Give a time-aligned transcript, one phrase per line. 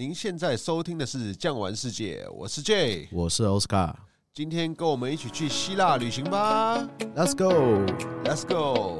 [0.00, 3.94] 您现在收听的是《酱玩世界》，我是 J，我是 Oscar。
[4.32, 6.78] 今天跟我们一起去希腊旅行吧
[7.14, 8.96] ！Let's go，Let's go。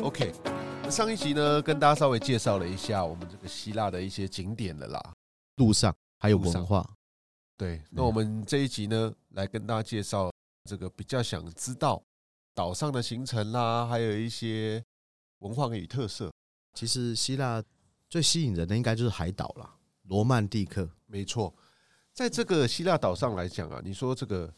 [0.00, 0.32] OK，
[0.88, 5.12] 上一集呢，跟大家稍微介绍了一下我们这个希腊的一些景点的啦，
[5.56, 6.88] 路上还有文化。
[7.58, 10.32] 对，那我们这一集呢，来跟大家介绍
[10.64, 12.02] 这个比较想知道。
[12.56, 14.82] 岛上的行程啦，还有一些
[15.40, 16.32] 文化与特色。
[16.72, 17.62] 其实希腊
[18.08, 20.88] 最吸引人的应该就是海岛啦，罗曼蒂克。
[21.04, 21.54] 没错，
[22.14, 24.50] 在这个希腊岛上来讲啊，你说这个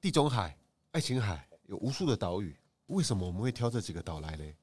[0.00, 0.56] 地中海、
[0.92, 4.54] 爱琴海有无数的岛屿，为什么我们会挑这几个岛来嘞？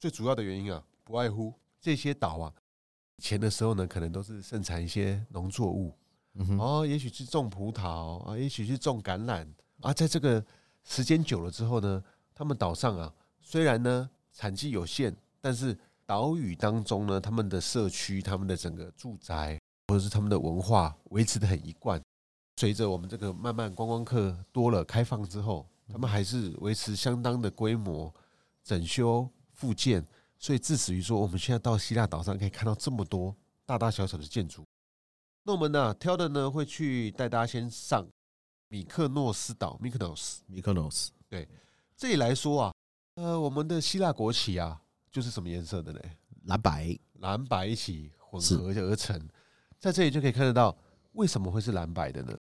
[0.00, 2.54] 最主要的原因啊，不外乎这些岛啊，
[3.16, 5.94] 以前的时候呢，可能都是盛产一些农作物，
[6.32, 9.46] 嗯哼，哦，也许是种葡萄啊，也许是种橄榄
[9.82, 10.42] 啊，在这个
[10.84, 12.02] 时间久了之后呢。
[12.34, 22.02] 他们岛上啊，虽然呢产季有限，但是岛屿当中呢，他们的社区、他们的整个住宅或者是他们的文化维持的很一贯。
[22.56, 28.12] 随着我们这个慢慢观光客多了、开放之后，他们还是维持相当的规模、
[28.62, 30.04] 整修、复建。
[30.36, 34.62] 所以，致使于说，我们现在到希腊岛上可以看到这么多大大小小的建筑。
[35.42, 38.06] 那我们呢，挑的呢会去带大家先上
[38.68, 40.38] 米克诺斯岛 （Mykonos）。
[40.50, 41.48] Mykonos，对。
[41.96, 42.74] 这里来说啊，
[43.14, 46.00] 呃，我们的希腊国旗啊，就是什么颜色的呢？
[46.46, 49.28] 蓝白，蓝白一起混合而成，
[49.78, 50.76] 在这里就可以看得到
[51.12, 52.36] 为什么会是蓝白的呢？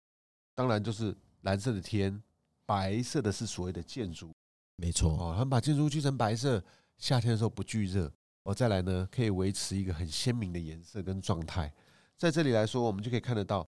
[0.54, 2.22] 当然就是蓝色的天，
[2.66, 4.32] 白色的是所谓的建筑，
[4.76, 6.64] 没错哦，他们把建筑漆成白色，
[6.98, 8.12] 夏天的时候不聚热，
[8.44, 11.74] 哦，再来呢可以维持一个很鲜明的颜色跟状态。
[12.18, 13.68] 在这里来说，我们就可以看得到，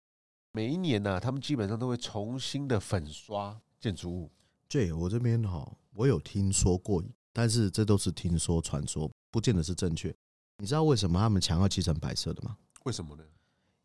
[0.54, 4.32] 每一年呢、啊，他们基本上都会重新的粉刷建筑物。
[4.70, 10.14] 对，我这边哈，我有听说过，但是这都是听说传说，不见得是正确。
[10.58, 12.58] 你知道为什么他们墙要漆成白色的吗？
[12.84, 13.24] 为什么呢？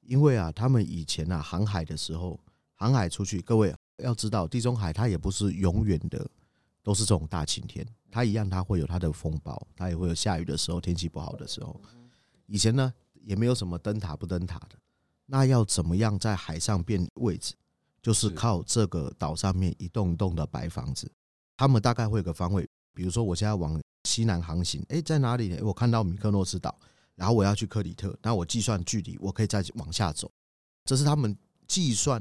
[0.01, 2.41] 因为啊，他们以前啊航海的时候，
[2.75, 6.29] 航海出去，各位要知道，地中海它也不是永远的
[6.83, 11.81] 都是这种大晴天，它一样它会有它的风暴，它也会有下雨的时候，天气不好的时候。
[12.47, 12.93] 以前呢，
[13.23, 14.77] 也没有什么灯塔不灯塔的，
[15.27, 17.55] 那要怎么样在海上变位置？
[18.03, 21.11] 就是靠这个岛上面一栋一栋的白房子，
[21.57, 25.59] 他们大概会有个方位，比如说我现在往西南航行，哎，在哪里呢？
[25.63, 26.77] 我看到米克诺斯岛，
[27.15, 30.29] 然后我要去克里特，那我计算距离，我可以再往下走，
[30.85, 31.37] 这是他们
[31.69, 32.21] 计算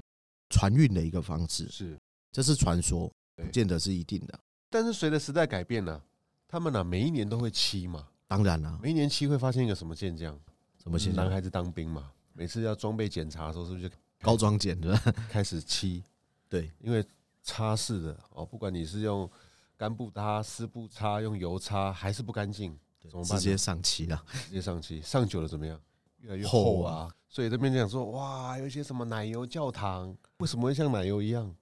[0.52, 1.68] 船运的一个方式。
[1.70, 2.00] 是，
[2.32, 4.40] 这是传说，不见得是一定的。
[4.70, 6.00] 但是随着时代改变呢，
[6.48, 10.40] 他们呢每一年都会期嘛，当然了，每一年期会发现一个什么现象？
[10.84, 11.26] 什么现象？
[11.26, 13.96] 男孩子当兵嘛，每次要装备检查的时候，是不是就？
[14.22, 14.96] 高装检的
[15.30, 16.04] 开始漆，
[16.48, 17.04] 对，因为
[17.44, 19.30] 擦拭的哦，不管你是用
[19.78, 23.38] 干布擦、湿布擦、用油擦，还是不干净，怎么办？
[23.38, 25.80] 直接上漆了，直接上漆，上久了怎么样？
[26.20, 27.10] 越来越厚啊！
[27.28, 31.56] 所以这边讲说，哇，有一些什么奶油教堂，为什么会像奶油一样？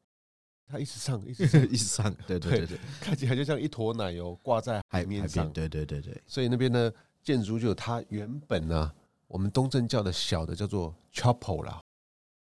[0.67, 6.21] 它一直上， 一直上，一直上，对对对对，看起来就像一坨奶油挂在海面上，对对对对。
[6.27, 6.93] 所以那边的
[7.23, 8.91] 建筑就有它原本呢，
[9.27, 11.81] 我们东正教的小的叫做 chapel 啦。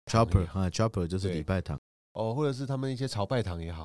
[0.07, 1.79] Chopper 啊，Chopper 就是礼拜堂
[2.13, 3.83] 哦，或者是他们一些朝拜堂也好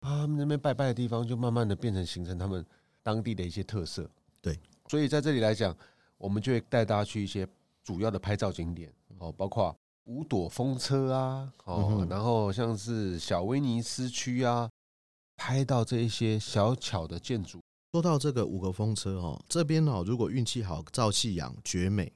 [0.00, 2.64] 啊，他们那边拜拜的地方就慢慢的变成形成他们
[3.02, 4.08] 当地的一些特色。
[4.40, 5.76] 对，所以在这里来讲，
[6.18, 7.48] 我们就会带大家去一些
[7.82, 9.74] 主要的拍照景点哦，包括
[10.04, 14.70] 五朵风车啊，哦，然后像是小威尼斯区啊，
[15.36, 17.60] 拍到这一些小巧的建筑。
[17.92, 22.12] 说到这个五个风车哦，这边哦，如果运气好，照夕阳绝美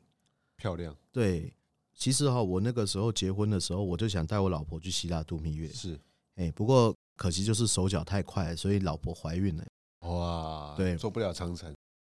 [0.57, 1.53] 漂亮，对。
[1.97, 5.67] 其实哈，我那个时候结婚的时候，我就想带我老婆去希腊度蜜月。
[5.69, 5.99] 是，
[6.35, 9.65] 哎，不过可惜就是手脚太快，所以老婆怀孕了。
[10.01, 11.75] 哇，对，做不了长城。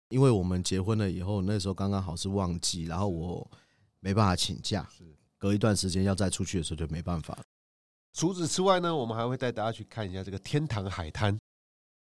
[0.09, 3.49] 因为我们结婚了以后，那时候刚刚好是旺季，然后我
[4.01, 4.85] 没办法请假。
[4.95, 5.05] 是，
[5.37, 7.37] 隔一段时间要再出去的时候就没办法。
[8.13, 11.39] 除此之外呢，我们还会带大家去看一下这个天堂海滩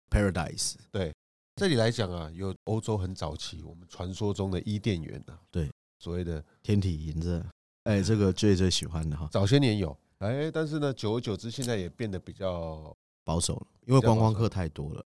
[0.08, 0.76] （Paradise）。
[0.90, 1.12] 对，
[1.56, 7.44] 这里来讲啊，有欧洲很早期我们传说中的伊甸园啊，对，所谓的天体银子。
[7.86, 12.92] 哎，这个最最喜欢的哈，早些年有，哎，但是呢，久而久之，现在也变得比较
[13.22, 15.06] 保守了，因为观光客太多了。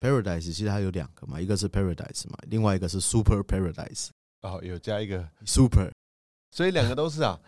[0.00, 4.08] Paradise 其实它有两个嘛，一个是 Paradise 嘛，另外一个是 Super Paradise。
[4.40, 5.92] 哦，有加一个 Super，
[6.50, 7.38] 所以两个都是啊。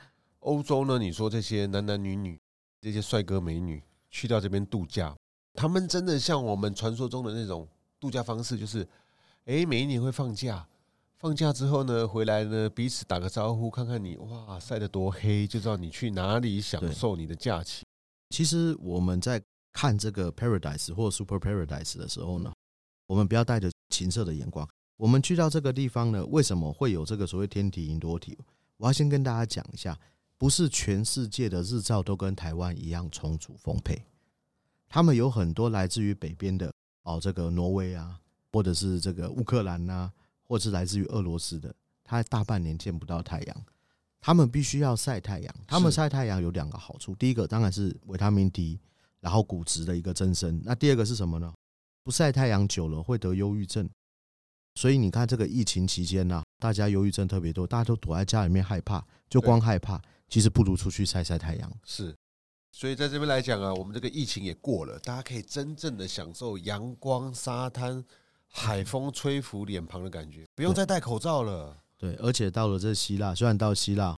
[0.40, 2.38] 欧洲呢，你说这些男男女女，
[2.82, 5.16] 这些帅哥美女去到这边度假，
[5.54, 7.66] 他们真的像我们传说中的那种
[7.98, 8.86] 度假方式，就是
[9.46, 10.66] 哎，每一年会放假。
[11.20, 17.84] 放假之后呢，回来呢，彼此打个招呼，看看你哇晒得多黑，就知道你去哪里享受你的假期。
[18.30, 19.38] 其实我们在
[19.70, 22.50] 看这个 Paradise 或 Super Paradise 的时候呢，
[23.06, 24.66] 我们不要带着情色的眼光。
[24.96, 28.38] 我们去到这个地方呢，为什么会有这个所谓天体银多体？
[28.78, 29.98] 我要先跟大家讲一下，
[30.38, 34.02] 不是全世界的日照都跟台湾一样充足丰沛。
[34.88, 38.18] 他们有很多来自于北边的哦，这个挪威啊，
[38.52, 40.10] 或者是这个乌克兰呐，
[40.50, 43.64] 或者是来自于俄罗斯的，他大半年见不到太阳。
[44.20, 48.80] 他们必须要晒太阳，他们晒太阳有两个好处，第一个当然是维他命 D，
[49.20, 50.60] 然后骨质的一个增生。
[50.64, 51.54] 那第二个是什么呢？
[52.02, 53.88] 不晒太阳久了会得忧郁症。
[54.74, 61.72] 所以你看这个疫情期间呢，大家忧郁症特别多，大家都躲在家里面害怕，就光害怕，其实不如出去晒晒太阳。
[61.84, 62.12] 是，
[62.72, 68.04] 所以在这边来讲啊，我们这个疫情也过了，大家可以真正的享受阳光、沙滩、
[68.52, 71.76] 海风吹拂脸庞的感觉，不用再戴口罩了。
[71.96, 74.16] 对，而且到了这希腊，虽然到希腊，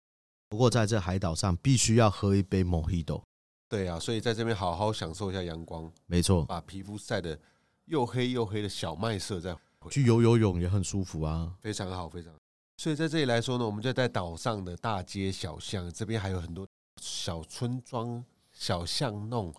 [0.47, 3.21] 不过在这海岛上必须要喝一杯 Mojito。
[3.67, 5.91] 对啊，所以在这边好好享受一下阳光。
[6.05, 7.37] 没错，把皮肤晒得
[7.85, 9.55] 又黑又黑的小麦色，再
[9.89, 12.39] 去游游泳也很舒服啊，非常好，非常好。
[12.77, 16.67] 所以在这里来说呢，我们就在岛上的大街小巷，这边还有很多
[17.01, 18.23] 小村庄、
[18.53, 19.53] 小巷弄。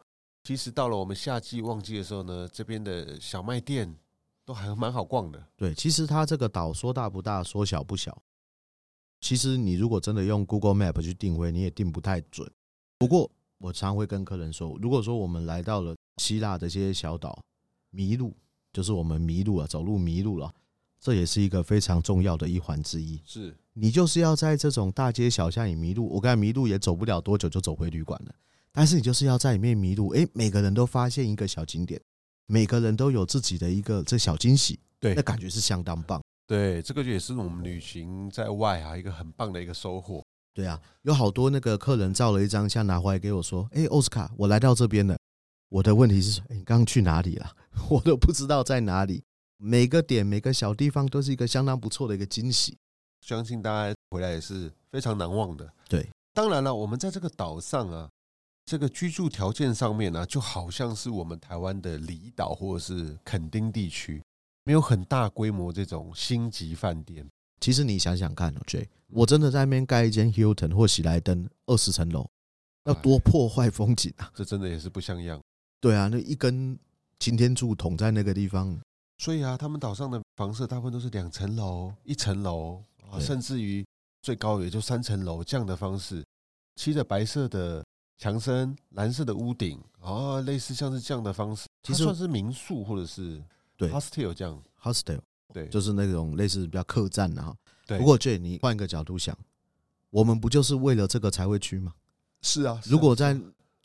[0.45, 3.95] 其实到了我们夏季旺季的时候呢，这边的小卖店。
[4.45, 5.43] 都还蛮好逛的。
[5.57, 8.23] 对，其实它这个岛说大不大，说小不小。
[9.21, 12.51] 其实你如果真的用 Google Map 去定位，你也定不太准。
[12.99, 17.41] 不过我常会跟客人说，如果说我们来到了希腊的这些小岛，
[17.91, 18.37] 迷路
[18.73, 20.53] 就是我们迷路了，走路迷路了，
[20.99, 23.21] 这也是一个非常重要的一环之一。
[23.25, 28.35] 是你就是要在这种大街小巷里迷路，我刚才迷路也走不了多久就走回旅馆了。
[28.73, 32.01] 但是你就是要在里面迷路，哎，每个人都发现一个小景点。
[32.47, 36.23] 每个人都有自己的一个这小惊喜，对，那感觉是相当棒。
[36.47, 40.23] 对，这个也是我们旅行在外啊一个很棒的一个收获。
[40.53, 45.17] 对啊，有好多那个客人照了一张相拿回来给我说：“哎，奥斯卡，我来到这边了。”
[45.71, 47.51] 我的问题是说：“哎，你刚刚去哪里了？
[47.89, 49.23] 我都不知道在哪里。”
[49.57, 52.77] 每个点每个小地方都是一个相当不错的一个惊喜，
[53.21, 55.73] 相信大家回来也是非常难忘的。
[55.89, 58.11] 对，当然了，我们在这个岛上啊。
[58.65, 64.23] 这个居住条件上面呢、啊，就好像是我们台湾的离岛或者是垦丁地区，
[64.65, 67.27] 没有很大规模这种星级饭店。
[67.61, 72.29] 其实你想想看，J，我真的在那边盖一间 Hilton 或喜来登二十层楼，
[72.85, 74.31] 要多破坏风景啊！
[74.35, 75.41] 这真的也是不像样。
[75.81, 76.79] 对啊，那一根
[77.19, 78.81] 擎天柱捅在那个地方，
[79.19, 83.85] 所以啊，他们岛上的房舍大部分都是两层楼、一层楼啊，甚至于
[84.23, 86.25] 最高也就三层楼这样的方式，
[86.77, 87.85] 漆着白色的。
[88.19, 93.43] 墙身蓝色的屋顶啊，类似像是这样的方式，其实算是民宿或者是
[93.77, 95.21] 对 hostel 这样 hostel
[95.53, 97.55] 对，就是那种类似比较客栈的哈。
[97.87, 99.37] 对，不过 J，你换一个角度想，
[100.11, 101.93] 我们不就是为了这个才会去吗？
[102.41, 103.39] 是啊，如果在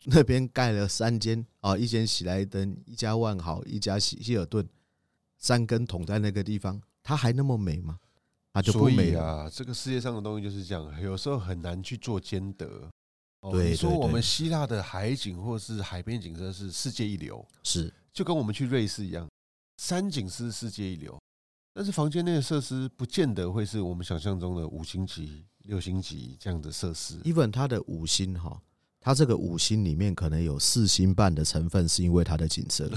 [0.04, 4.66] 那边盖了三间啊，一间喜来登，一家万豪，一家希希尔顿，
[5.36, 7.98] 三根捅在那个地方，它还那么美吗？
[8.52, 9.50] 它就不美啊。
[9.52, 12.88] 这个世界上的东西就是这样，有时候很难去做兼得。
[13.52, 19.28] 对，你说我们希腊的海景或是海边景色是世界一流，是就跟我们去瑞士一样，
[19.76, 21.16] 山景是世界一流，
[21.72, 27.16] 但是房间内的设施不见得会是我们想象中的五星级、六星级这样的设施。
[27.20, 28.60] even 它的五星哈，
[29.00, 32.88] 它这个五星里面可能有四星半的成分是因为它的景色，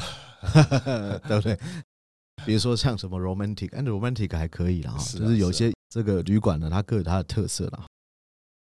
[1.28, 1.60] 对不对？
[2.44, 7.86] 比如说像什么 romantic，and romantic 还可以啦，就是有些这个旅馆呢，它各有它的特色啦。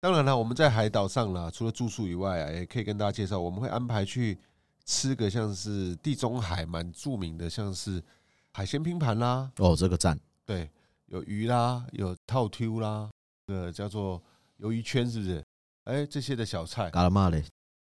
[0.04, 4.38] 当然了，我们在海岛上啦，除了住宿以外啊，也可以跟大家介绍，我们会安排去
[4.84, 8.04] 吃个像是地中海蛮著名的，像是
[8.52, 9.50] 海鲜拼盘啦。
[9.56, 10.20] 哦，这个赞。
[10.44, 10.70] 对，
[11.06, 13.08] 有鱼啦，有套 Q 啦，
[13.46, 14.22] 呃，叫做
[14.60, 15.42] 鱿鱼圈，是不是？
[15.84, 16.90] 哎，这些的小菜。
[16.90, 17.42] 干嘛嘞？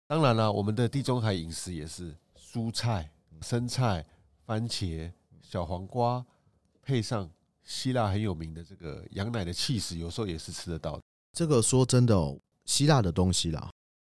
[0.07, 3.11] 当然了，我们的地中海饮食也是蔬菜、
[3.43, 4.03] 生菜、
[4.43, 5.11] 番茄、
[5.43, 6.25] 小黄瓜，
[6.81, 7.29] 配上
[7.63, 11.01] 希腊很有名的这个羊奶的起司，有时候也是吃得到的。
[11.37, 13.69] 这个说真的哦，希腊的东西啦，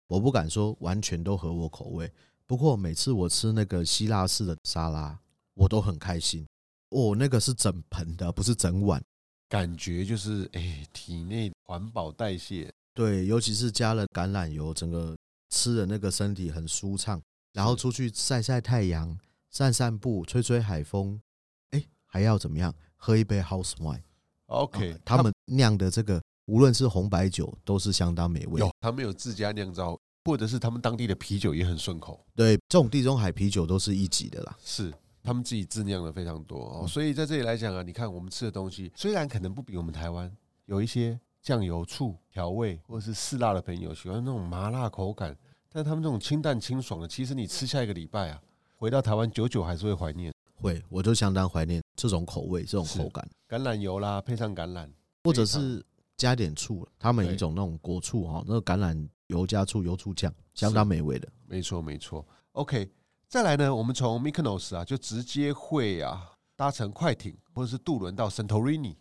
[0.07, 2.11] 我不敢说完全都合我口味。
[2.45, 5.17] 不过每次我吃那个希腊式的沙拉，
[5.53, 6.45] 我都很开心。
[6.89, 9.01] 哦，那个是整盆的，不是整碗，
[9.47, 12.69] 感觉就是哎，体内环保代谢。
[12.93, 15.15] 对，尤其是加了橄榄油，整个
[15.49, 17.21] 吃的那个身体很舒畅。
[17.53, 19.17] 然后出去晒晒太阳、
[19.49, 21.21] 散散步、吹吹海风，
[21.69, 22.75] 哎，还要怎么样？
[22.97, 24.01] 喝一杯 house wine。
[24.47, 26.21] OK，他们酿的这个。
[26.45, 28.59] 无论是红白酒都是相当美味。
[28.59, 32.19] 有，他们有自家酿造，或者是他们当地的啤酒也很顺口。
[32.35, 34.57] 对，这种地中海啤酒都是一级的啦。
[34.63, 36.87] 是，他们自己自酿的非常多哦。
[36.87, 40.29] 所以在这里来讲啊，你看我们吃的东西，虽然可能不比我们台湾
[40.65, 45.35] 有一些酱油、醋调味，或者是嗜辣的朋友喜欢那种麻辣口感，
[45.71, 48.41] 但他们这种清淡清爽的，其实你吃下一个礼拜啊，
[48.75, 50.33] 回到台湾久久还是会怀念。
[50.55, 53.27] 会，我就相当怀念这种口味、这种口感。
[53.49, 54.89] 橄榄油啦，配上橄榄，
[55.25, 55.83] 或者是
[56.23, 61.27] 加点醋，他们有一种那种果醋哈，那个橄榄油加醋、油醋酱，相当美味的。
[61.45, 62.25] 没错，没错。
[62.53, 62.89] OK，
[63.27, 68.95] 再来呢，我们从 Mykonos 啊，就直接会啊搭乘快艇或者是渡轮到 Santorini。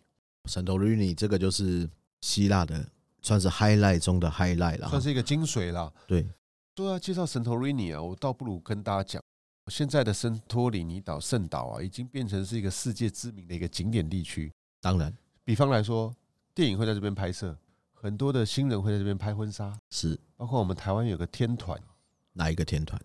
[0.49, 1.89] Santorini 这个就是
[2.19, 2.85] 希腊的，
[3.21, 5.93] 算是 highlight 中的 highlight 了，算是一个精髓了。
[6.05, 6.27] 对。
[6.75, 9.23] 说要介绍圣托里尼啊，我倒不如跟大家讲，
[9.67, 14.51] 现在的圣托里尼岛圣岛啊，已经变成是一个世界知名的一个景点地区。
[14.81, 15.15] 当然，
[15.45, 16.13] 比方来说，
[16.55, 17.57] 电影会在这边拍摄，
[17.93, 20.19] 很多的新人会在这边拍婚纱，是。
[20.35, 21.79] 包括我们台湾有个天团，
[22.33, 23.01] 哪一个天团？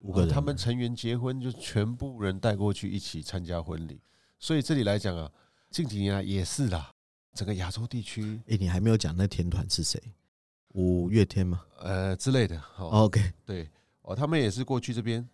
[0.00, 4.00] 五个人，他们成员结婚就全部人带过去一起参加婚礼。
[4.38, 5.30] 所以这里来讲啊，
[5.70, 6.90] 近几年来也是啦，
[7.34, 8.40] 整个亚洲地区。
[8.48, 10.00] 哎，你还没有讲那天团是谁？
[10.74, 11.62] 五月天吗？
[11.80, 12.60] 呃之类的。
[12.78, 13.68] OK，对
[14.02, 15.28] 哦，他们也是过去这边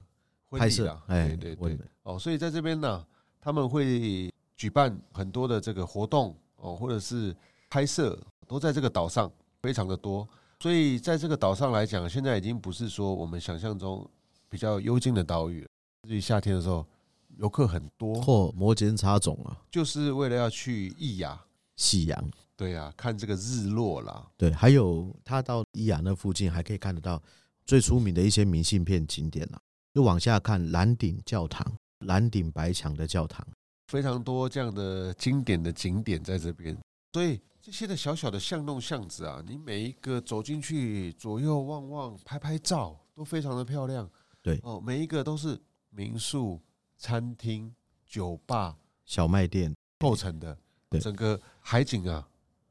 [0.51, 0.99] 拍摄。
[1.07, 1.79] 对对对。
[2.03, 3.07] 哦，所以在这边呢，
[3.41, 7.35] 他们会举办很多的这个活动哦，或者是
[7.71, 9.31] 拍摄，都在这个岛上
[9.63, 10.29] 非常的多。
[10.61, 14.09] 所以在这个岛上来讲，现在已经不是说我们想象中
[14.49, 15.69] 比较幽静的岛屿了。
[16.09, 16.87] 所以夏天的时候，
[17.37, 21.41] 游客很多，或，摩肩擦踵啊，就是为了要去伊雅
[21.77, 22.31] 夕阳。
[22.57, 24.27] 对啊，看这个日落啦。
[24.37, 27.23] 对，还有他到伊雅那附近，还可以看得到
[27.65, 29.61] 最出名的一些明信片景点啦。
[29.95, 31.65] 就往下看蓝顶教堂，
[32.01, 33.47] 蓝顶白墙的教堂，
[33.87, 36.77] 非常多这样的经典的景点在这边。
[37.13, 44.11] 所以这些的小小的巷弄巷子啊，你每一个走进去，左右望望，拍拍照，都非常的漂亮。
[44.41, 45.61] 对哦，每一个都是
[45.91, 46.59] 民宿、
[46.97, 47.71] 餐厅、
[48.07, 50.57] 酒吧、小卖店构成的。
[50.89, 52.27] 对，整个海景啊。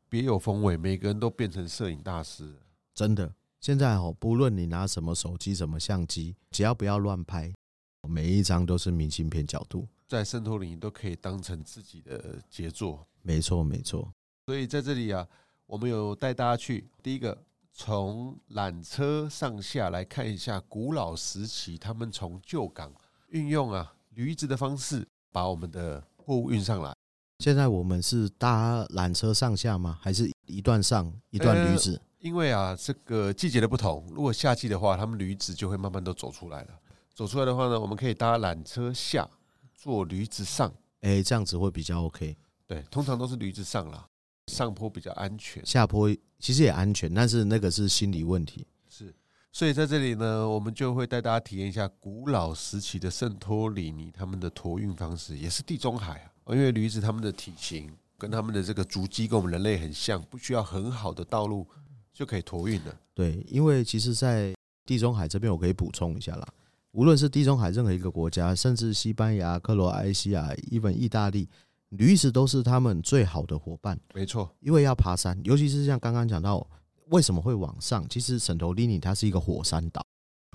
[0.09, 2.51] 别有风味，每个人都变成摄影大师。
[2.95, 7.53] 真的，现在哦，不论你拿什么手机、什么相机，只要不要乱拍，
[8.01, 13.05] 每一张都是明信片角度，在圣托里尼都可以当成自己的杰作。
[13.21, 14.11] 没错，没错。
[14.47, 15.27] 所以在这里啊，
[15.65, 17.37] 我们有带大家去第一个，
[17.73, 22.89] 从缆车上下来看一下古老时期，他们从旧港
[23.27, 26.95] 运用啊驴子的方式，把我们的货物运上来。
[27.39, 29.99] 现在我们是搭缆车上下吗？
[30.01, 32.01] 还是一段上一段驴子？
[32.19, 36.79] 因为啊，这个季节的不同，如果夏季的话，他们驴子就会慢慢都走出来了。
[37.13, 39.29] 走出来的话呢，我们可以搭缆车下，
[39.75, 40.73] 坐驴子上。
[41.01, 42.37] 哎，这样子会比较 OK。
[42.65, 44.07] 对，通常都是驴子上啦，
[44.47, 48.65] 上坡比较安全，下坡其实也安全，但是那个是心理问题。
[48.89, 49.13] 是，
[49.51, 56.53] 所以在这里呢，我们就会带大家体验一下古老时期的圣托里尼他们的托运方式，也是地中海啊。
[56.53, 61.67] 因为驴子他们的体型跟他们的这个足迹跟我们人类很像，不需要很好的道路
[62.13, 62.97] 就可以托运的。
[63.13, 66.47] 对，因为其实，在地中海这边，我可以补充一下啦。
[66.93, 71.49] 无论是地中海任何一个国家，甚至西班牙、克罗埃西亚、even 意大利，
[71.89, 73.99] 驴子都是他们最好的伙伴。
[74.13, 76.65] 没错，因为要爬山，尤其是像刚刚讲到
[77.09, 80.05] 为什么会往上，其实圣托里尼它是一个火山岛，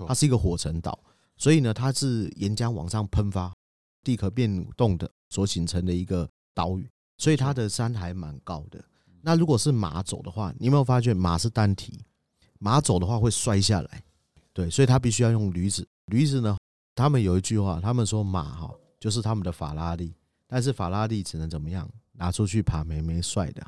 [0.07, 0.97] 它是一个火成岛，
[1.37, 3.53] 所以呢，它是岩浆往上喷发，
[4.03, 5.09] 地壳变动的。
[5.29, 6.87] 所形成的一个岛屿，
[7.17, 8.79] 所以它的山还蛮高的。
[9.19, 11.99] 那如果是马走的话，你有没有发觉马是单体？
[12.59, 14.03] 马走的话会摔下来，
[14.53, 15.87] 对，所以它必须要用驴子。
[16.05, 16.55] 驴子呢，
[16.93, 20.13] 他们有一句话，他们说马哈就是他们的法拉利，
[20.53, 23.65] 但是法拉利只能怎么样拿出去爬没没帅的。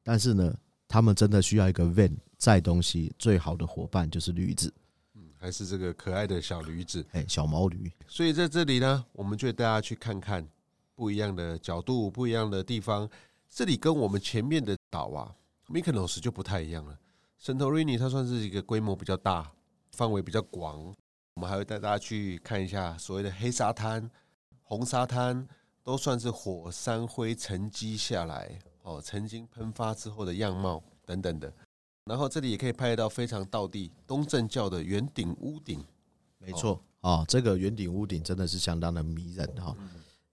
[0.00, 0.56] 但是呢，
[0.86, 4.72] 他们真的需要一个 van 载东西，最好的伙伴就是驴子。
[5.14, 7.90] 嗯，还是这个可爱的小驴子，哎，小毛驴。
[8.06, 10.46] 所以在这里呢，我们就带大家去看看。
[10.94, 13.10] 不一样的角度，不一样的地方，
[13.48, 15.34] 这里跟我们前面的岛啊
[15.66, 16.96] ，Mykonos 就不太一样了。
[17.38, 19.50] 圣托瑞尼它算是一个规模比较大，
[19.92, 20.94] 范围比较广。
[21.34, 24.10] 我们还会带大家去看一下所谓的黑沙滩、
[24.62, 25.48] 红沙滩，
[25.82, 31.52] 都算是火山灰沉积下来哦，曾经喷发之后的样貌等等的。
[32.04, 35.84] 然后这里也可以拍得到非常道地东正教的圆顶屋顶，
[36.38, 39.76] 没错哦，这个圆顶屋顶真的是相当的迷人哈。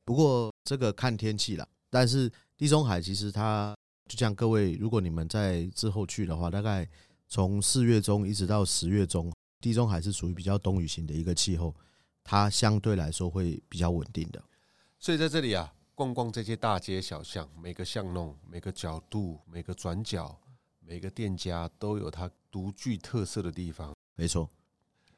[0.04, 3.76] 不过这个看天气了，但是地中海其实它
[4.08, 6.88] 就像各位，如果你们在之后去的话，大概
[7.28, 11.76] 从四月中一直到十月中，地中海是属于比较冬雨型的一个气候，
[12.24, 14.42] 它相对来说会比较稳定的。
[15.00, 20.38] 所以在这里啊，逛逛这些大街小巷，每个巷弄、每个角度、每个转角、
[20.80, 23.96] 每个店家都有它独具特色的地方。
[24.16, 24.50] 没错，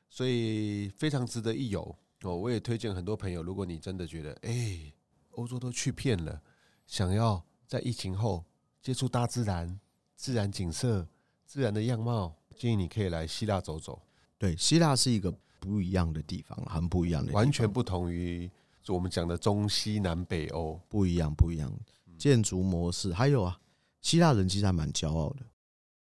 [0.09, 1.95] 所以非常值得一游。
[2.23, 4.91] 哦，我也推荐很多朋友，如果你真的觉得，哎，
[5.31, 6.41] 欧洲都去遍了，
[6.85, 8.43] 想要在疫情后
[8.81, 9.79] 接触大自然、
[10.17, 11.07] 自然景色、
[11.45, 14.01] 自然的样貌，建议你可以来希腊走走。
[14.37, 18.51] 对，希腊是一个不一样的地方，很不一样的，完全不同于
[18.89, 21.71] 就我们讲的中西南北欧，不一样，不一样。
[22.17, 23.55] 建筑模式还有啊，
[24.01, 25.45] 希腊人其实还蛮骄傲的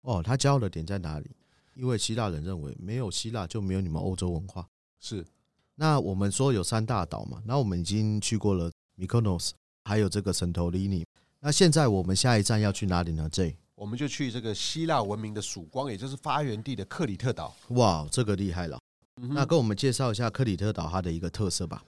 [0.02, 0.22] 哦。
[0.22, 1.32] 他骄傲的点在哪里？
[1.74, 4.70] 因为希腊人认为没有希腊就没有你们欧洲文化。
[5.00, 5.26] 是。
[5.74, 9.50] 那我们说有三大岛嘛，那我们已经去过了 Mykonos，
[9.86, 11.04] 还有这个圣托里尼。
[11.40, 17.52] 那现在我们下一站要去哪里呢？J，我们就去这个希腊文明的曙光，也就是发源地的克里特岛。
[17.70, 18.80] 哇，这个厉害了。
[19.16, 21.84] 那跟我们介绍一下克里特岛它的一个特色吧。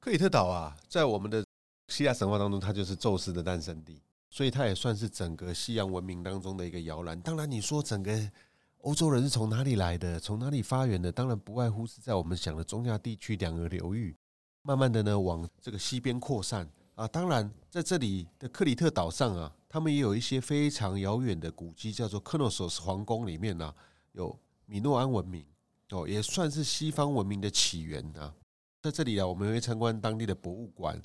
[0.00, 1.44] 克里特岛啊，在我们的
[1.88, 7.20] 希腊神话当中，它就是宙斯的诞生地，所以它也算是整个西洋文明当中的一个摇篮。
[7.20, 8.30] 当然，你说整个
[8.78, 11.12] 欧洲人是从哪里来的，从哪里发源的？
[11.12, 14.16] 当然不外乎是在我们讲的中亚地区两个流域，
[14.62, 17.06] 慢慢的呢往这个西边扩散啊。
[17.06, 23.70] 当然，在这里的克里特岛上啊，他们也有一些非常遥远的古迹，叫做克诺索斯皇宫里面呢、
[24.12, 25.44] 有米诺安文明。
[25.90, 28.32] 哦，也算是西方文明的起源啊。
[28.82, 31.00] 在这里啊，我们会参观当地的博物馆，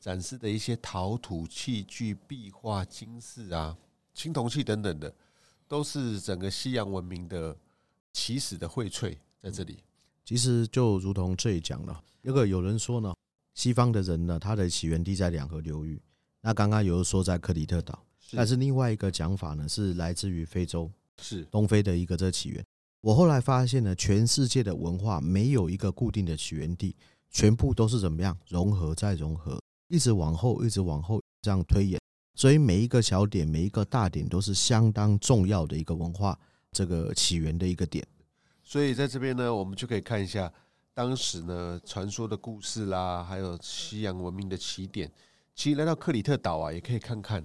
[0.00, 3.76] 展示的一些陶土器具、壁画、金饰啊、
[4.12, 5.14] 青铜器等等的，
[5.68, 7.56] 都是整个西洋文明的
[8.12, 9.78] 起始的荟萃在这里。
[10.24, 13.14] 其实就如同这里讲了，那个有人说呢，
[13.54, 16.02] 西方的人呢，他的起源地在两河流域。
[16.40, 22.64] 那刚刚有人说在克里特岛，但是另外一个讲法呢，是来自于非洲，是东非的一个这个起源。
[23.00, 26.94] 我后来发现呢，全世界的文化没有一个固定的起源地，
[27.32, 32.00] 全部都是怎么样融合再融合，一直往后，一直往后这样推演。
[32.34, 36.38] 所以每一个小点，每一个大点都是相当重要的一个文化
[36.70, 38.06] 这个起源的一个点。
[38.62, 40.52] 所以在这边呢，我们就可以看一下
[40.94, 45.10] 当时呢传说的故事啦，还有西洋文明的起点。
[45.54, 47.44] 其实来到克里特岛啊，也可以看看，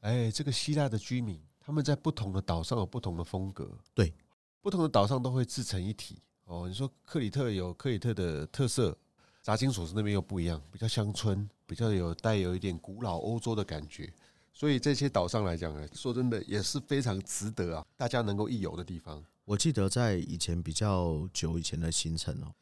[0.00, 3.70] 哎，这个希腊的居民他们在不同的岛上有不同的风格。
[3.94, 4.12] 对。
[4.60, 6.66] 不同的岛上都会自成一体哦。
[6.66, 8.98] 你说克里特有克里特的特色，
[9.46, 14.12] 扎金索斯那边又不一样，比较乡村，比较有带有一点古老欧洲的感觉。
[14.52, 19.24] 所以这些岛上来讲呢，说真的也是非常值得啊，大家能够一游的地方。
[19.44, 22.52] 我记得在以前比较久以前的行程哦，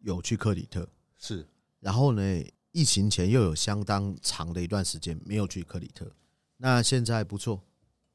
[0.00, 0.86] 有去克里特
[1.18, 1.48] 是，
[1.80, 6.12] 然后呢，疫情前又有相当长的一段时间没有去克里特。
[6.58, 7.62] 那现在不错，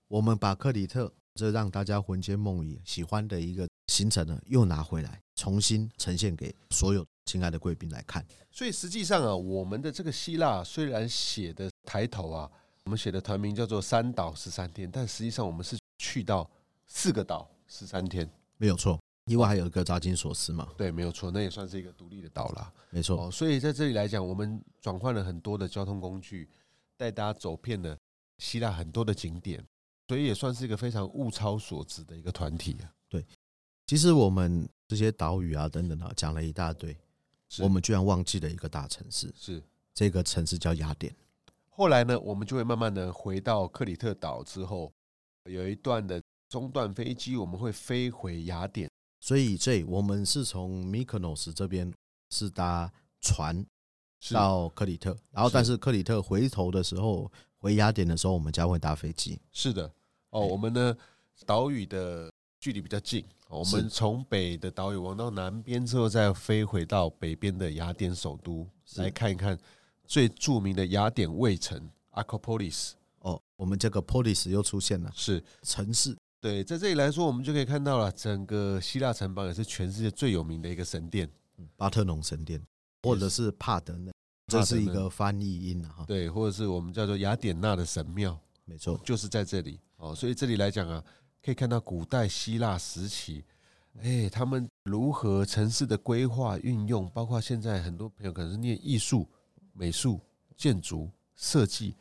[0.07, 1.11] 我们把克里特。
[1.35, 8.25] 这让大家魂牵梦萦、喜欢的一个行程呢，又拿回来重新呈现给所有亲爱的贵宾来看。
[8.51, 12.51] 所以实际上啊，我们的这个希腊虽然写的抬头啊，
[12.83, 16.49] 我们写的团名叫做“三岛十三天”，但实际上我们是去到
[16.87, 18.99] 四个岛十三天，没有错。
[19.27, 22.73] 另外还有一个扎金索斯嘛，对，没有错，那也算是一个独立的岛啦。
[22.89, 23.31] 没错。
[23.31, 26.49] 所以在这里来讲，我们转换了很多的交通工具，
[26.97, 27.97] 带大家走遍了
[28.39, 29.63] 希腊很多的景点。
[30.09, 32.91] 所以也算是一个非常物超所值的一个团体啊。
[33.07, 33.23] 对，
[33.85, 36.97] 其实我们这些岛屿啊等等啊，讲了一大堆，
[37.59, 39.61] 我们居然忘记了一个大城市，是
[39.93, 41.15] 这个城市叫雅典。
[41.69, 44.91] 后来呢，我们就会慢慢的回到克里特岛之后，
[45.43, 48.89] 有一段的中段飞机，我们会飞回雅典。
[49.19, 51.93] 所以这我们是从 Mykonos 这边
[52.31, 53.63] 是搭船
[54.31, 59.39] 到克里特，然后但是克里特回头的时候，回雅典的时候，我们将会搭飞机。
[59.51, 59.91] 是的。
[60.31, 60.97] 哦，我们呢，
[61.45, 62.28] 岛屿的
[62.59, 68.67] 距离比较近，我们从北的岛屿往到南边之后，再飞回到北边的雅典首都，
[68.97, 69.57] 来看一看
[70.05, 72.91] 最著名的雅典卫城 Acropolis。
[73.19, 75.43] 哦，我们这个 Polis 又出现了，是。
[75.61, 76.15] 城市。
[76.41, 81.29] 对，在这里来说，我们就可以看到了，整个希腊城邦也是全世界最有名的一个神殿——
[81.75, 82.61] 巴特农神殿，
[83.03, 84.13] 或者是帕德嫩，
[84.47, 86.05] 这是一个翻译音哈。
[86.07, 89.79] 对，或者是我们叫做雅典娜的神庙，没错，就是在这里。
[89.97, 91.03] 哦，所以这里来讲啊，
[91.43, 93.43] 可以看到古代希腊时期，
[94.01, 99.27] 哎，他们如何城市的规划运用，包括现在很多朋友可能是念艺术、
[99.73, 100.19] 美术、
[100.57, 101.95] 建筑设计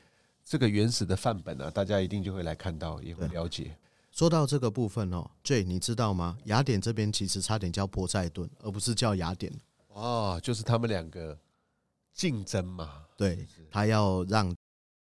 [0.45, 3.77] 这个原始的范本啊，大家一定就会来看到，也会了解。
[4.11, 6.37] 说到这个部分哦，J，你知道吗？
[6.45, 9.53] 雅典这边其实差点叫波塞顿，而不是叫雅典。
[9.89, 11.39] 哦，就是他们两个
[12.13, 13.05] 竞争嘛。
[13.17, 14.53] 对，他要让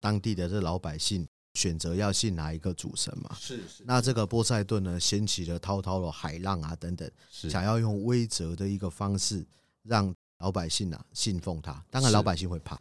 [0.01, 1.25] 当地的这老百姓。
[1.55, 3.37] 选择要信哪一个主神嘛？
[3.41, 3.85] 是是。
[3.87, 9.45] 那这个波塞顿呢，掀起了滔滔的海浪啊等等，想要用威慑的一个方式
[9.83, 11.83] 让老百姓啊信奉他。
[11.91, 12.79] 当然老百姓会怕，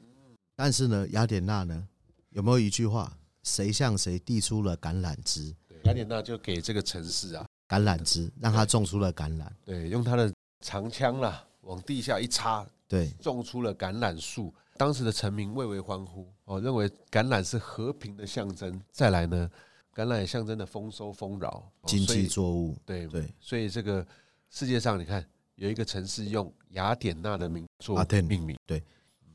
[0.56, 1.88] 但是呢，雅典娜呢
[2.32, 3.16] 有没有一句话？
[3.44, 5.54] 谁向谁递出了橄榄枝？
[5.84, 9.46] 雅典娜就给这个城市啊橄榄枝，让他种出了橄榄。
[9.66, 14.54] 对，用他的长枪啦，往地下一插，对，种出了橄榄树。
[14.84, 18.82] 当时的臣民蔚为欢呼哦，认为橄榄是和平的象征。
[18.92, 19.50] 再来呢，
[19.96, 22.78] 橄榄也象征的丰收丰饶、经济作物。
[22.86, 24.06] 对对，所以这个
[24.50, 27.96] 世界上，你看有一个城市用雅典娜的名做
[28.28, 28.60] 命名。
[28.66, 28.84] 对，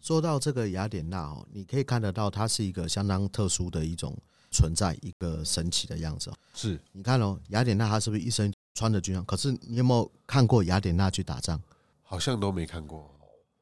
[0.02, 4.14] 说到这个雅典娜哦，你可以看得到，它是一个相当特殊的一种
[4.50, 6.30] 存在，一个神奇的样子。
[6.52, 9.24] 是，你看哦，雅典娜她是不是一身穿着军装？
[9.24, 11.58] 可是你有没有看过雅典娜去打仗？
[12.02, 13.10] 好像都没看过。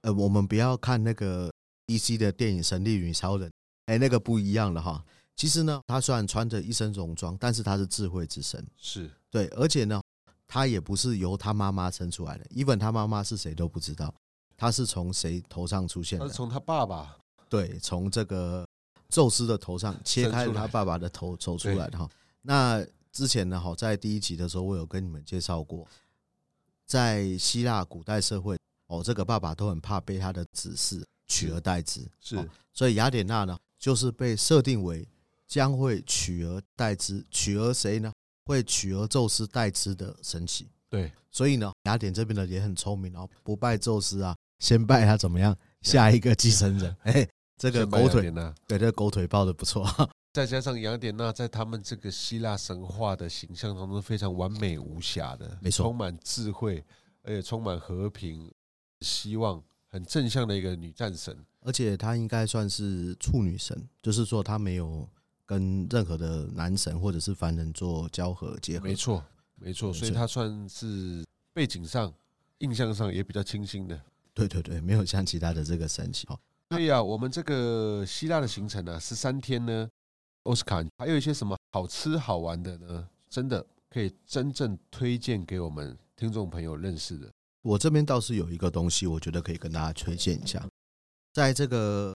[0.01, 1.49] 呃，我们不要看那个
[1.87, 3.49] DC 的电影《神力女超人》，
[3.87, 5.05] 哎，那个不一样了哈。
[5.35, 10.01] 其实呢，他虽然穿着一身戎装，但是他是智慧之神，是对，而且呢。
[10.49, 14.15] 他也不是由他妈妈生出来的，even 他妈妈是谁都不知道，
[14.57, 16.25] 他是从谁头上出现的？
[16.25, 17.17] 他是从他爸爸，
[17.49, 18.65] 对，从这个
[19.09, 22.09] 宙斯的头上切开了他爸爸的头走出来的哈。
[22.43, 25.85] 那之前呢，哈，在第一集的时候，我有跟你们介绍过，
[26.87, 35.07] 在希腊古代社会，哦，这个爸爸都很怕被他的子嗣取而代之，是，所以雅典娜呢，就是被设定为
[35.47, 38.13] 将会取而代之，取而谁呢？
[38.45, 45.57] 会取而宙斯代之的神奇，对，所以呢，雅典这边的也很聪明哦，不拜宙斯啊，先拜他怎么样？
[45.83, 48.55] 下一个继承人， 哎，这个狗腿呢？
[48.69, 49.85] 对，这个狗腿抱的不错。
[50.33, 56.85] 再加上雅典娜在他们这个希腊神话的形象当中非常完美无瑕的，没错，充满智慧，
[57.23, 58.53] 而且充满和平、
[59.01, 59.61] 希望，
[59.97, 61.37] 很正向的一个女战神。
[61.61, 65.09] 而且她应该算是处女神，就是说她没有。
[65.49, 72.13] 跟任何的男神或者是凡人做交合结合，没错，没错，所以她算是背景上、
[72.59, 73.97] 印象上也比较清新的。
[74.35, 76.27] 对对对，没有像其他的这个神奇。
[76.71, 79.89] 对呀， 我们这个希腊的行程呢，十三天呢，
[80.43, 83.09] 奥斯卡还有一些什么好吃好玩的呢？
[83.31, 87.31] 真的可以真正推荐给我们听众朋友认识的。
[87.67, 90.65] 我这边倒是有一个东西，我觉得可以跟大家推荐一下，
[91.33, 92.15] 在这个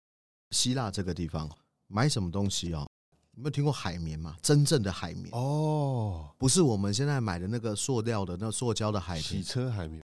[0.52, 1.50] 希腊这个地方
[1.88, 2.88] 买什么东西哦。
[3.34, 4.38] 有没有听过海绵嘛？
[4.44, 10.04] 真正的海绵哦，不是我们现在买的那个塑料的、那塑胶的海绵，洗车海绵，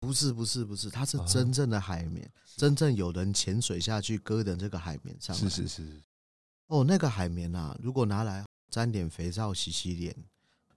[0.00, 5.36] 不是，不是，不是，它是真正的海绵，真正有人潜水下去割的这个海绵上。
[5.36, 6.00] 是是是。
[6.68, 10.16] 哦，那个海绵啊，如果拿来沾点肥皂洗洗脸，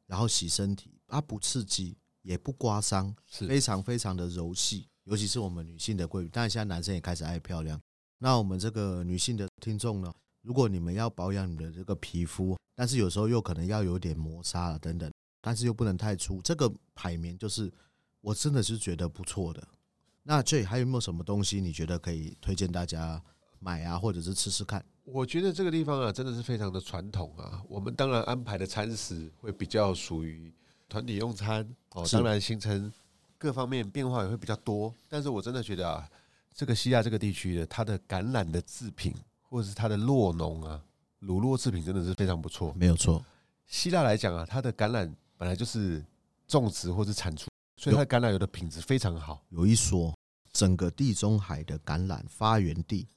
[0.08, 1.96] 然后洗身体，它不刺激，
[2.30, 7.82] 也不刮伤，是非常非常的柔细，尤其是我们女性的贵宾，当然现在男生也开始爱漂亮。
[8.20, 10.14] 那我们这个女性的听众呢？
[10.44, 15.12] 如果你们要保养你的这个皮肤，但是有时候又可能要有点磨砂啊等等，
[15.42, 17.74] 但是又不能太粗，这个海绵就是
[18.22, 19.68] 我真的是觉得不错的。
[20.22, 23.20] 那这还有没有什么东西你觉得可以推荐大家
[23.58, 24.86] 买啊，或者是吃吃看？
[25.04, 27.64] 我觉得这个地方啊，真的是非常的传统啊。
[27.68, 30.54] 我们当然安排的餐食会比较属于
[30.90, 32.92] 团体用餐哦，当然行程
[33.38, 34.94] 各方面变化也会比较多。
[35.08, 36.10] 但是我真的觉得啊，
[36.54, 39.14] 这个西亚这个地区的它的橄榄的制品。
[39.52, 40.80] 或者是它的酪农啊，
[41.18, 43.26] 乳酪制品真的是非常不错，没有错。
[43.66, 46.06] 希腊来讲啊，它的橄榄本来就是
[46.48, 49.44] 种植或是产出，所以它的橄榄油的品质非常好。
[49.50, 50.16] 有一说，
[50.54, 53.08] 整个地中海的橄榄发源地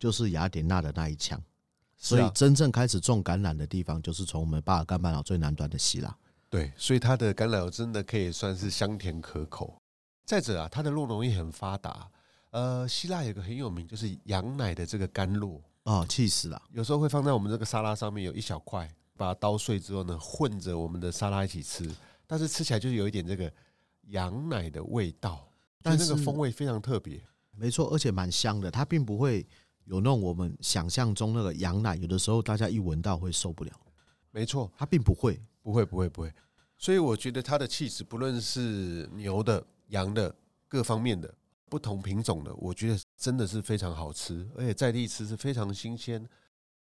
[0.00, 1.40] 就是雅典娜的那一腔，
[1.96, 6.12] 所以真正开始种橄榄的地方就是从我们巴尔干半岛最南端的希腊。
[6.50, 9.80] 对，所以它的橄榄油真的可以算是香甜可口。
[10.24, 12.10] 再者啊，它的酪农业很发达。
[12.50, 16.62] 呃，希腊有个很有名，就是羊奶的这个甘露啊，气死了！
[16.70, 21.90] 有时候会放在我们这个沙拉上面，有一小块，把它捣碎之后呢，混着我们的沙拉一起吃。
[22.26, 23.52] 但是吃起来就是有一点这个
[24.08, 25.46] 羊奶的味道，
[25.82, 27.20] 但是那个风味非常特别。
[27.50, 28.70] 没错，而且蛮香的。
[28.70, 29.46] 它并不会
[29.84, 33.72] 有那种我们想象中那个羊奶，有的时候大家一闻到会受不了。
[34.30, 36.32] 没错，它并不会，不会，不会，不会。
[36.78, 40.34] 所以我觉得它的气质，不论是牛的、羊的，
[40.66, 41.32] 各方面的。
[41.68, 46.18] 不同品种的，我觉得真的是非常好吃，而且在地吃是非常新鲜。
[46.22, 46.28] 不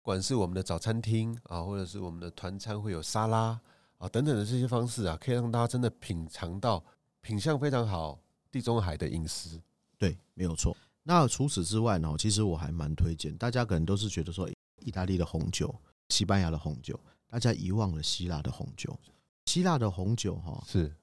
[0.02, 3.58] 管是我们的早餐厅啊，或者是我们的团餐会有沙拉
[3.98, 6.84] 啊等等的这些方式啊，可以让大家真的品尝到
[7.22, 8.20] 品相非常好
[8.52, 9.58] 地中海的饮食。
[9.98, 10.76] 对，没有错。
[11.04, 14.50] 那除此之外呢，其实我还蛮推荐大家，可能都是觉得说
[14.82, 15.74] 意大利的红酒、
[16.10, 18.98] 西班牙的红酒，大家遗忘了希腊的红酒。
[19.46, 20.94] 希腊的红酒哈是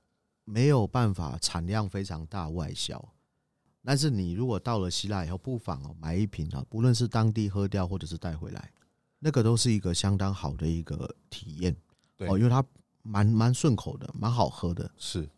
[0.44, 3.12] 没有办法产量非常大外销。
[3.84, 8.70] 但是你如果到了希腊以后，不妨哦买一瓶啊，不论是当地喝掉或者是带回来，
[9.18, 11.76] 那个都是一个相当好的一个体验。
[12.16, 12.64] 对哦，因为它
[13.02, 15.28] 蛮蛮顺口的，蛮好喝的，是，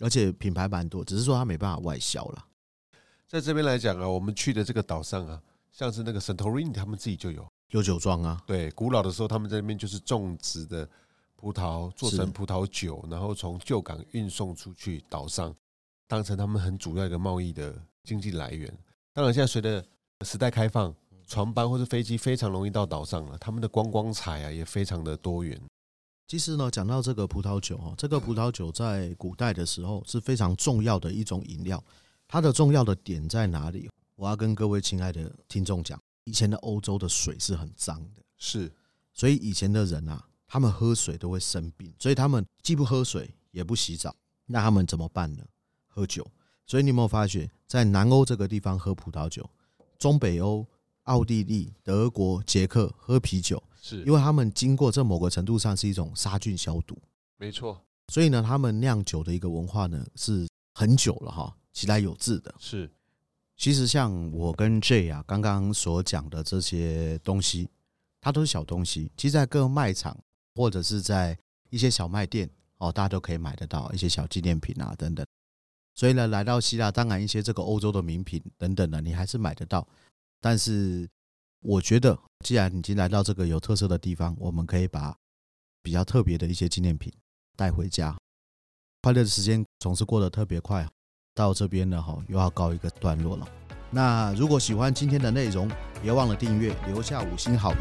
[0.00, 2.46] 而且品牌蛮多，只是说它没办法外销了。
[3.26, 8.42] 在这边来讲啊，我们去的这个岛上啊，像是那个 Santorini，他们自己就有有酒庄啊。
[8.46, 10.88] 对，古老的时候他们在那边就是种植的
[11.36, 15.54] 葡萄，做成葡萄酒，然后从旧港运送出去岛上，
[16.08, 17.74] 当成他们很主要一个贸易的。
[18.06, 18.70] 经济来源，
[19.14, 19.82] 当然现在随着
[20.26, 20.94] 时代开放，
[21.26, 25.58] 船班或是飞机非常容易到岛上了，他们的观光彩啊也非常的多元。
[26.28, 31.82] 其实呢，讲到这个葡萄酒哦，这个葡萄酒在古代的时候是非常重要的一种饮料。
[32.28, 33.88] 它的重要的点在哪里？
[34.16, 38.72] 我要跟各位亲爱的听众讲，以前的欧洲的水是很脏的，是，
[39.12, 44.14] 所以以前的人啊，他们喝水都会生病，所以他们既不喝水也不洗澡，
[44.46, 45.44] 那他们怎么办呢？
[45.86, 46.26] 喝酒。
[46.66, 49.48] 所以你有没有发觉，在南欧这个地方喝葡萄酒，
[49.98, 50.66] 中北欧、
[51.02, 53.62] 奥地利、德国、捷克喝啤酒？
[53.82, 56.96] 是因为他们经过这某个程度上是一种杀菌消毒，
[57.36, 57.78] 没错。
[58.08, 62.54] 所以呢，他们酿酒的一个文化呢是很久了哈，其来有自的。
[62.58, 62.90] 是，
[63.56, 67.68] 其实像我跟 J 啊刚刚所讲的这些东西，
[68.20, 69.10] 它都是小东西。
[69.16, 70.18] 其实，在各个卖场
[70.54, 71.38] 或者是在
[71.70, 75.26] 一些小卖店哦，大家都可以买得到一些小纪念品啊等等。
[75.94, 79.86] 所以呢，来到希腊，当然一些这个欧洲的名品等等的，你还是买得到，
[80.40, 81.08] 但是。
[81.66, 82.14] 我觉得，
[82.44, 85.16] 既然已经来到这个有特色的地方，我们可以把
[85.82, 87.10] 比较特别的一些纪念品
[87.56, 88.14] 带回家。
[89.00, 90.86] 快乐的时间总是过得特别快，
[91.34, 93.46] 到这边呢，哈，又要告一个段落了。
[93.90, 95.68] 那如果喜欢今天的内容，
[96.00, 97.80] 别忘了订阅，留下五星好评。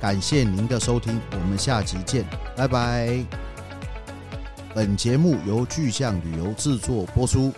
[0.00, 2.24] 感谢您的收听，我们下集见，
[2.56, 3.22] 拜拜。
[4.74, 7.52] 本节目由巨象旅游制作播出。